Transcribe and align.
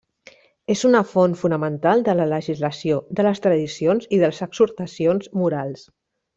És 0.75 0.79
una 0.87 1.01
font 1.09 1.35
fonamental 1.41 2.01
de 2.07 2.15
la 2.21 2.25
legislació, 2.33 2.99
de 3.21 3.27
les 3.29 3.45
tradicions 3.47 4.11
i 4.19 4.23
de 4.25 4.33
les 4.33 4.43
exhortacions 4.49 5.33
morals. 5.45 5.89